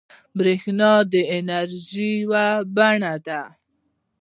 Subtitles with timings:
[0.37, 3.41] بریښنا د انرژۍ یوه بڼه ده